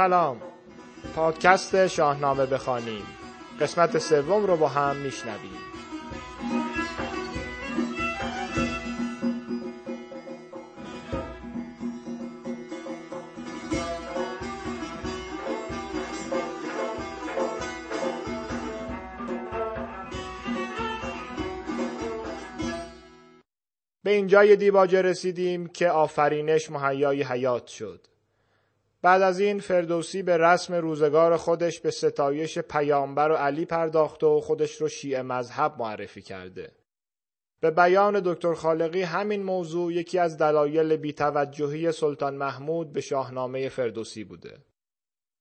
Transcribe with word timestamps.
سلام. 0.00 0.42
پادکست 1.14 1.86
شاهنامه 1.86 2.46
بخوانیم. 2.46 3.02
قسمت 3.60 3.98
سوم 3.98 4.46
رو 4.46 4.56
با 4.56 4.68
هم 4.68 4.96
میشنویم. 4.96 5.58
به 24.02 24.10
اینجای 24.10 24.56
دیباجه 24.56 25.02
رسیدیم 25.02 25.66
که 25.66 25.88
آفرینش 25.90 26.70
مهیای 26.70 27.22
حیات 27.22 27.66
شد. 27.66 28.06
بعد 29.02 29.22
از 29.22 29.40
این 29.40 29.60
فردوسی 29.60 30.22
به 30.22 30.36
رسم 30.36 30.74
روزگار 30.74 31.36
خودش 31.36 31.80
به 31.80 31.90
ستایش 31.90 32.58
پیامبر 32.58 33.30
و 33.30 33.34
علی 33.34 33.64
پرداخته 33.64 34.26
و 34.26 34.40
خودش 34.40 34.80
رو 34.80 34.88
شیعه 34.88 35.22
مذهب 35.22 35.74
معرفی 35.78 36.22
کرده. 36.22 36.72
به 37.60 37.70
بیان 37.70 38.20
دکتر 38.24 38.54
خالقی 38.54 39.02
همین 39.02 39.42
موضوع 39.42 39.92
یکی 39.92 40.18
از 40.18 40.38
دلایل 40.38 40.96
بیتوجهی 40.96 41.92
سلطان 41.92 42.34
محمود 42.34 42.92
به 42.92 43.00
شاهنامه 43.00 43.68
فردوسی 43.68 44.24
بوده. 44.24 44.58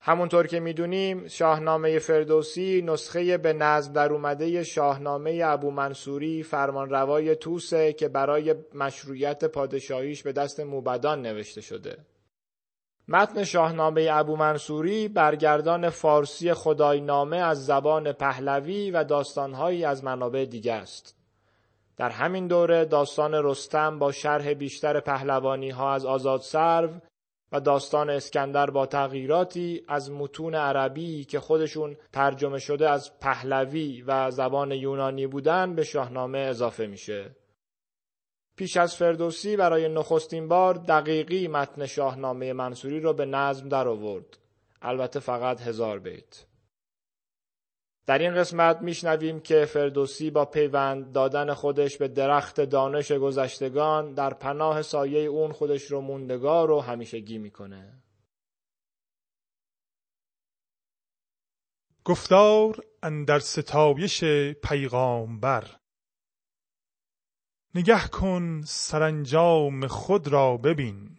همونطور 0.02 0.48
که 0.48 0.60
می‌دونیم 0.60 1.28
شاهنامه 1.28 2.00
فردوسی 2.00 2.82
نسخه 2.82 3.38
به 3.38 3.54
نظم 3.54 3.94
در 3.94 4.14
اومده 4.14 4.64
شاهنامه 4.64 5.42
ابو 5.46 5.72
منصوری 5.72 6.44
فرمانروای 6.44 7.36
توسه 7.36 7.94
که 7.94 8.08
برای 8.08 8.56
مشروعیت 8.74 9.46
پادشاهیش 9.46 10.24
به 10.24 10.32
دست 10.32 10.60
موبدان 10.60 11.22
نوشته 11.22 11.62
شده. 11.62 11.98
متن 13.12 13.44
شاهنامه 13.44 14.08
ابو 14.12 14.36
منصوری 14.36 15.08
برگردان 15.08 15.90
فارسی 15.90 16.54
خداینامه 16.54 17.38
از 17.38 17.66
زبان 17.66 18.12
پهلوی 18.12 18.92
و 18.92 19.04
داستانهایی 19.04 19.86
از 19.86 20.04
منابع 20.04 20.46
دیگه 20.46 20.74
است. 20.74 21.16
در 21.98 22.10
همین 22.10 22.48
دوره 22.48 22.86
داستان 22.86 23.34
رستم 23.34 24.00
با 24.00 24.12
شرح 24.12 24.54
بیشتر 24.54 25.00
پهلوانی 25.00 25.70
ها 25.70 25.94
از 25.94 26.06
آزاد 26.06 26.42
سرو 26.42 26.90
و 27.52 27.60
داستان 27.60 28.10
اسکندر 28.10 28.70
با 28.70 28.86
تغییراتی 28.86 29.84
از 29.88 30.12
متون 30.12 30.56
عربی 30.56 31.24
که 31.24 31.40
خودشون 31.40 31.96
ترجمه 32.14 32.60
شده 32.60 32.90
از 32.90 33.20
پهلوی 33.20 34.02
و 34.02 34.32
زبان 34.32 34.72
یونانی 34.72 35.28
بودن 35.28 35.76
به 35.76 35.84
شاهنامه 35.84 36.40
اضافه 36.40 36.88
میشه. 36.88 37.39
پیش 38.60 38.78
از 38.78 38.96
فردوسی 38.96 39.56
برای 39.56 39.90
نخستین 39.90 40.48
بار 40.48 40.74
دقیقی 40.74 41.48
متن 41.48 41.86
شاهنامه 41.86 42.54
منصوری 42.54 43.00
را 43.00 43.14
به 43.14 43.26
نظم 43.26 43.70
در 43.70 43.88
آورد. 43.88 44.38
البته 44.82 45.20
فقط 45.20 45.62
هزار 45.62 46.00
بیت. 46.00 46.46
در 48.06 48.20
این 48.20 48.36
قسمت 48.36 48.82
میشنویم 48.82 49.40
که 49.40 49.66
فردوسی 49.66 50.32
با 50.32 50.46
پیوند 50.46 51.12
دادن 51.12 51.54
خودش 51.54 51.98
به 51.98 52.08
درخت 52.08 52.62
دانش 52.62 53.12
گذشتگان 53.12 54.14
در 54.14 54.34
پناه 54.34 54.82
سایه 54.82 55.20
اون 55.20 55.52
خودش 55.52 55.84
رو 55.84 56.02
موندگار 56.02 56.72
و 56.72 56.80
همیشگی 56.80 57.38
می‌کنه. 57.38 57.94
گفتار 62.06 62.84
اندر 63.04 63.40
ستایش 63.40 64.24
پیغامبر 64.64 65.79
نگه 67.76 68.08
کن 68.08 68.62
سرانجام 68.62 69.88
خود 69.88 70.28
را 70.28 70.58
ببین 70.58 71.18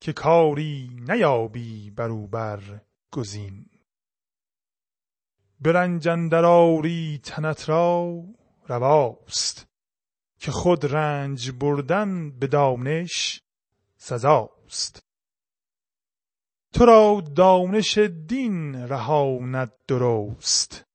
که 0.00 0.12
کاری 0.12 0.90
نیابی 1.08 1.90
برو 1.90 2.26
بر 2.26 2.80
گزین. 3.12 3.66
برنج 5.60 6.08
آری 6.34 7.20
تنت 7.24 7.68
را 7.68 8.24
رواست 8.68 9.66
که 10.38 10.50
خود 10.50 10.86
رنج 10.86 11.50
بردن 11.50 12.30
به 12.38 12.46
دانش 12.46 13.42
سزاست. 13.96 15.02
تو 16.72 16.86
را 16.86 17.22
دانش 17.36 17.98
دین 17.98 18.74
رهاند 18.74 19.72
درست 19.88 20.87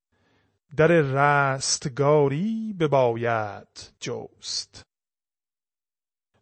در 0.76 0.88
رستگاری 0.88 2.76
بباید 2.80 3.92
جست. 4.00 4.82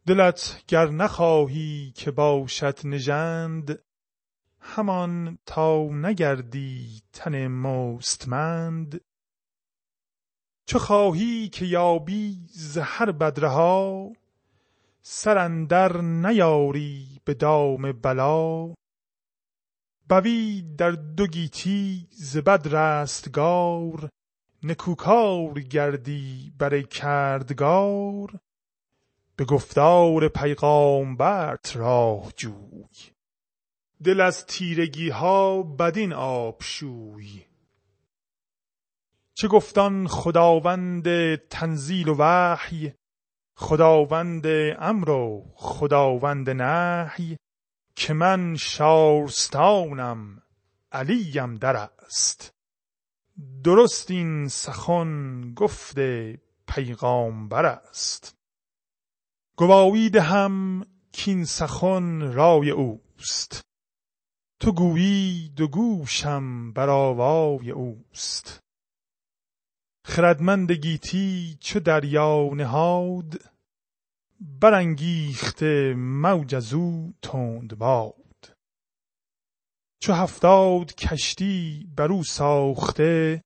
دلت 0.07 0.65
گر 0.69 0.87
نخواهی 0.87 1.93
که 1.97 2.11
باشد 2.11 2.79
نژند 2.85 3.79
همان 4.61 5.39
تا 5.47 5.89
نگردی 5.91 7.03
تن 7.13 7.47
مستمند. 7.47 9.01
چو 10.67 10.79
خواهی 10.79 11.49
که 11.49 11.65
یابی 11.65 12.47
ز 12.51 12.79
هر 12.79 13.13
بدرها 13.13 14.13
سر 15.03 15.39
اندر 15.39 16.01
نیاری 16.01 17.21
به 17.25 17.35
دام 17.35 17.93
بلا. 17.93 18.75
بوی 20.09 20.63
در 20.79 20.91
دو 20.91 21.27
گیتی 21.27 22.09
ز 22.11 22.37
بد 22.37 22.75
رستگار 22.75 24.11
نکوکار 24.65 25.61
گردی 25.61 26.53
بر 26.59 26.83
کردگار 26.83 28.39
به 29.37 29.45
گفتار 29.45 30.29
پیغامبرت 30.29 31.77
راه 31.77 32.33
جوی. 32.37 33.13
دل 34.05 34.21
از 34.21 34.47
تیرگی 34.47 35.09
ها 35.09 35.63
بدین 35.63 36.13
آب 36.13 36.63
شوی. 36.63 37.45
چه 39.35 39.49
گفتان 39.49 40.07
خداوند 40.07 41.37
تنزیل 41.37 42.09
و 42.09 42.17
وحی؟ 42.19 42.93
خداوند 43.55 44.47
امر 44.79 45.11
و 45.11 45.53
خداوند 45.55 46.51
نحی 46.51 47.37
که 47.97 48.13
من 48.13 48.57
شارستانم 48.57 50.43
علیم 50.93 51.55
در 51.55 51.77
است. 51.77 52.55
درست 53.65 54.11
این 54.11 54.49
سخن 54.49 55.55
گفت 55.55 55.99
پیغامبر 56.67 57.67
است. 57.67 58.37
گواهی 59.57 60.11
دهم 60.11 60.87
کین 61.13 61.45
سخن 61.45 62.33
رای 62.33 62.71
اوست. 62.71 63.61
تو 64.61 64.73
گویی 64.73 65.53
دو 65.57 65.69
گوشم 65.69 66.73
بر 66.73 66.89
آوای 66.89 67.71
اوست. 67.71 68.61
خردمند 70.05 70.73
گیتی 70.73 71.57
چو 71.61 71.81
دریا 71.81 72.51
نهاد 72.55 73.35
برانگیخته 74.41 75.95
موج 75.95 76.55
از 76.55 76.75
او 76.75 77.15
تند 77.23 77.79
باد 77.79 78.22
چو 80.03 80.13
هفتاد 80.13 80.95
کشتی 80.95 81.87
بر 81.97 82.13
او 82.13 82.25
ساخته 82.25 83.43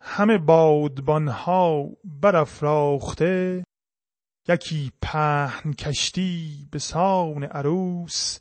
همه 0.00 0.38
بادبانها 0.38 1.88
برافراخته 2.04 3.64
یکی 4.48 4.92
پهن 5.02 5.72
کشتی 5.72 6.68
به 6.70 6.78
سان 6.78 7.44
عروس 7.44 8.38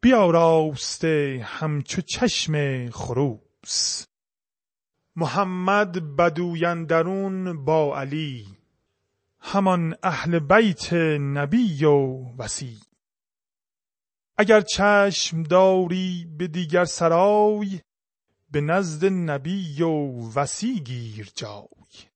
بیاراسته 0.00 1.40
همچو 1.44 2.02
چشم 2.02 2.86
خروس. 2.90 4.04
محمد 5.16 6.16
بدوی 6.16 6.64
اندرون 6.64 7.64
با 7.64 8.00
علی 8.00 8.46
همان 9.40 9.94
اهل 10.02 10.38
بیت 10.38 10.92
نبی 11.20 11.84
و 11.84 12.24
وصی 12.38 12.89
اگر 14.40 14.60
چشم 14.60 15.42
داری 15.42 16.26
به 16.38 16.46
دیگر 16.46 16.84
سرای 16.84 17.80
به 18.50 18.60
نزد 18.60 19.04
نبی 19.04 19.82
و 19.82 20.20
وسی 20.34 20.80
گیر 20.80 21.30
جای. 21.34 22.08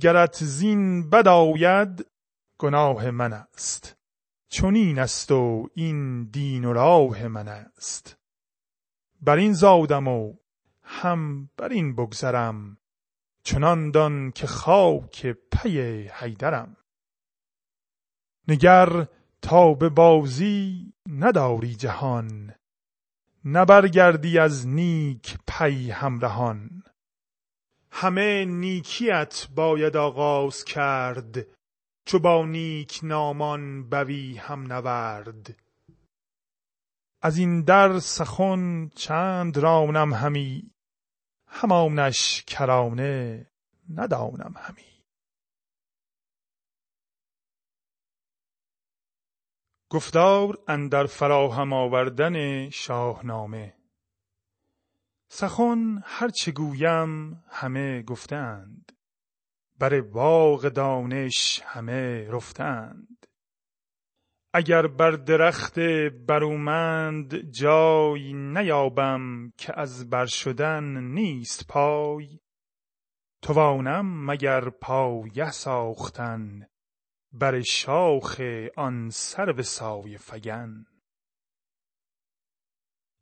گرت 0.00 0.44
زین 0.44 1.10
بد 1.10 1.28
آید 1.28 2.06
گناه 2.58 3.10
من 3.10 3.32
است. 3.32 3.96
چنین 4.48 4.98
است 4.98 5.32
و 5.32 5.68
این 5.74 6.24
دین 6.24 6.64
و 6.64 6.72
راه 6.72 7.28
من 7.28 7.48
است. 7.48 8.16
بر 9.20 9.36
این 9.36 9.52
زادم 9.52 10.08
و 10.08 10.34
هم 10.82 11.50
بر 11.56 11.68
این 11.68 11.96
بگذرم 11.96 12.78
چنان 13.42 13.90
دان 13.90 14.30
که 14.30 14.46
خاک 14.46 15.26
پی 15.26 16.08
حیدرم. 16.08 16.76
نگر 18.48 19.06
تا 19.42 19.74
به 19.74 19.88
بازی 19.88 20.92
نداری 21.08 21.74
جهان. 21.74 22.54
نبرگردی 23.44 24.38
از 24.38 24.68
نیک 24.68 25.38
پی 25.48 25.90
همرهان. 25.90 26.82
همه 27.92 28.44
نیکیت 28.44 29.46
باید 29.54 29.96
آغاز 29.96 30.64
کرد 30.64 31.46
چو 32.04 32.18
با 32.18 32.46
نیک 32.46 33.00
نامان 33.02 33.88
بوی 33.88 34.36
هم 34.36 34.72
نورد. 34.72 35.56
از 37.22 37.38
این 37.38 37.62
در 37.62 37.98
سخن 37.98 38.88
چند 38.94 39.58
رانم 39.58 40.14
همی 40.14 40.70
همانش 41.46 42.44
کرانه 42.46 43.46
ندانم 43.94 44.54
همی. 44.56 44.99
گفتار 49.92 50.58
اندر 50.68 51.06
فراهم 51.06 51.72
آوردن 51.72 52.68
شاهنامه. 52.70 53.74
سخن 55.28 56.02
هرچه 56.04 56.52
گویم 56.52 57.44
همه 57.48 58.02
گفتند. 58.02 58.92
بر 59.78 60.00
باغ 60.00 60.68
دانش 60.68 61.62
همه 61.64 62.28
رفتند. 62.30 63.26
اگر 64.54 64.86
بر 64.86 65.10
درخت 65.10 65.78
برومند 66.26 67.50
جای 67.50 68.32
نیابم 68.32 69.52
که 69.56 69.80
از 69.80 70.10
بر 70.10 70.26
شدن 70.26 70.84
نیست 71.04 71.66
پای 71.68 72.40
توانم 73.42 74.30
مگر 74.30 74.70
پایه 74.70 75.50
ساختن 75.50 76.69
بر 77.32 77.62
شاخ 77.62 78.40
آن 78.76 79.10
سرو 79.10 79.62
سایه 79.62 80.18
فگن. 80.18 80.86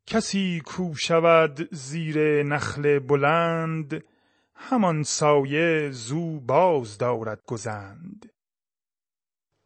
کسی 0.07 0.61
کو 0.67 0.95
شود 0.95 1.75
زیر 1.75 2.43
نخل 2.43 2.99
بلند 2.99 4.05
همان 4.55 5.03
سایه 5.03 5.91
زو 5.91 6.41
باز 6.41 6.99
دارد 6.99 7.43
گزند. 7.47 8.33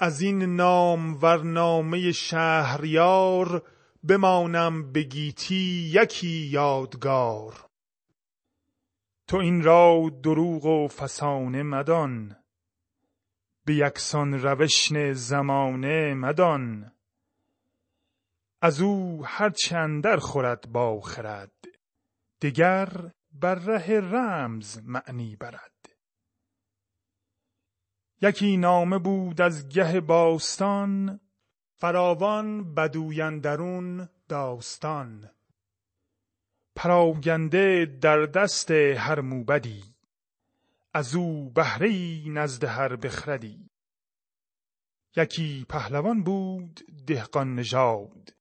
از 0.01 0.21
این 0.21 0.57
نامور 0.57 1.43
نامه 1.43 2.13
شهریار 2.13 3.69
بمانم 4.03 4.93
به 4.93 5.03
گیتی 5.03 5.91
یکی 5.95 6.49
یادگار. 6.53 7.67
تو 9.29 9.37
این 9.37 9.63
را 9.63 10.11
دروغ 10.23 10.65
و 10.65 10.89
فسانه 10.89 11.63
مدان 11.63 12.42
به 13.65 13.75
یکسان 13.75 14.43
روشن 14.43 15.13
زمانه 15.13 16.15
مدان. 16.15 16.93
از 18.63 18.81
او 18.81 19.23
هر 19.27 19.51
چندر 19.51 20.17
خورد 20.17 20.73
با 20.73 21.01
خرد 21.01 21.53
دگر 22.43 23.13
بر 23.33 23.55
ره 23.55 24.01
رمز 24.01 24.81
معنی 24.85 25.37
برد. 25.37 25.73
یکی 28.21 28.57
نامه 28.57 28.99
بود 28.99 29.41
از 29.41 29.69
گه 29.69 30.01
باستان 30.01 31.21
فراوان 31.75 32.75
بدویندرون 32.75 34.09
داستان. 34.29 35.31
پراگنده 36.77 37.99
در 38.01 38.27
دست 38.27 38.71
هر 38.71 39.21
موبدی. 39.21 39.92
از 40.95 41.15
او 41.15 41.51
بهره 41.51 42.23
نزد 42.29 42.65
هر 42.65 42.97
بخردی. 42.97 43.71
یکی 45.17 45.67
پهلوان 45.69 46.23
بود 46.23 46.81
دهقان 47.07 47.55
نژاد. 47.55 48.35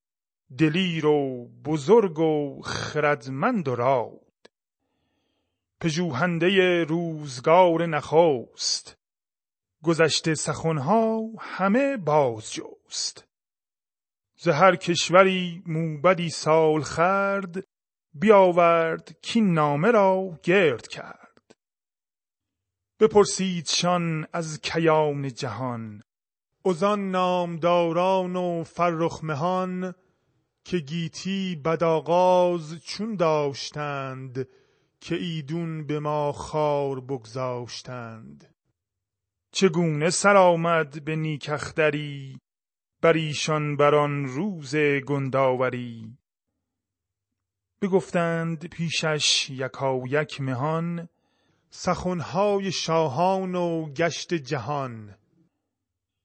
دلیر 0.57 1.06
و 1.06 1.48
بزرگ 1.65 2.19
و 2.19 2.62
خردمند 2.62 3.68
و 3.68 3.75
راد. 3.75 4.50
پژوهنده 5.80 6.83
روزگار 6.83 7.86
نخست. 7.86 8.98
گذشته 9.83 10.36
سخنها 10.36 11.21
همه 11.39 11.98
باز 11.98 12.53
جست 12.53 13.27
ز 14.36 14.48
هر 14.48 14.75
کشوری 14.75 15.63
موبدی 15.65 16.30
سال 16.30 16.81
خرد 16.81 17.63
بیاورد 18.13 19.18
کین 19.21 19.53
نامه 19.53 19.92
را 19.92 20.39
گرد 20.44 20.88
کرد. 20.88 21.20
بپرسیدشان 23.01 24.27
از 24.33 24.62
کیان 24.62 25.33
جهان. 25.33 26.03
ازان 26.65 27.12
نامداران 27.12 28.36
و 28.36 28.63
فرخ 28.63 29.24
مهان 29.24 29.94
که 30.63 30.77
گیتی 30.77 31.56
بدآغاز 31.56 32.83
چون 32.86 33.15
داشتند 33.15 34.48
که 35.00 35.15
ایدون 35.15 35.88
به 35.88 36.00
ما 36.00 36.31
خوار 36.31 37.00
بگذاشتند. 37.00 38.56
چگونه 39.51 40.09
سر 40.09 40.38
آمد 40.38 41.06
به 41.06 41.15
نیک 41.15 41.50
اختری 41.50 42.39
بر 43.01 43.13
ایشان 43.13 43.77
بر 43.77 43.95
آن 43.95 44.25
روز 44.25 44.75
گنداوری؟ 44.75 46.18
بگفتند 47.81 48.65
پیشش 48.65 49.50
یکایک 49.50 50.42
مهان 50.42 51.09
سخنهای 51.73 52.71
شاهان 52.71 53.56
و 53.56 53.94
گشت 53.94 54.33
جهان. 54.33 55.15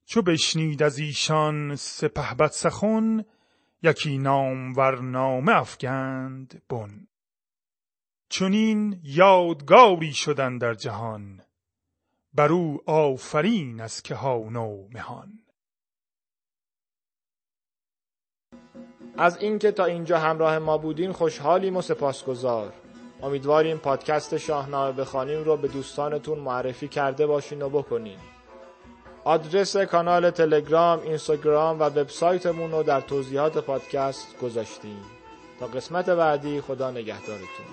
چو 0.07 0.23
بشنید 0.23 0.83
از 0.83 0.99
ایشان 0.99 1.77
سپهبد 1.77 2.51
سخن 2.51 3.25
یکی 3.83 4.19
نامور 4.19 5.01
نامه 5.01 5.57
افگند 5.57 6.63
بن. 6.69 7.07
چنین 8.29 9.01
یادگاری 9.03 10.13
شدن 10.13 10.59
در 10.59 10.75
جهان 10.75 11.43
بر 12.35 12.53
او 12.53 12.91
آفرین 12.91 13.81
از 13.81 14.03
کهان 14.03 14.57
و 14.57 14.89
مهان 14.89 15.39
از 19.19 19.37
اینکه 19.37 19.73
تا 19.73 19.85
اینجا 19.85 20.19
همراه 20.19 20.59
ما 20.59 20.79
بودین 20.79 21.13
خوشحالیم 21.13 21.77
و 21.77 21.83
سپاسگزار. 21.83 22.86
امیدواریم 23.23 23.79
پادکست 23.79 24.37
شاهنامه 24.37 24.93
بخوانیم 24.93 25.45
رو 25.45 25.57
به 25.57 25.69
دوستانتون 25.69 26.39
معرفی 26.39 26.89
کرده 26.89 27.27
باشین 27.27 27.63
و 27.63 27.69
بکنین. 27.69 28.19
آدرس 29.25 29.77
کانال 29.77 30.31
تلگرام، 30.31 31.01
اینستاگرام 31.01 31.81
و 31.81 31.83
وبسایتمون 31.83 32.71
رو 32.73 32.83
در 32.83 33.01
توضیحات 33.01 33.59
پادکست 33.59 34.39
گذاشتیم. 34.43 35.03
تا 35.61 35.67
قسمت 35.67 36.11
بعدی 36.11 36.61
خدا 36.61 36.91
نگهدارتون. 36.91 37.67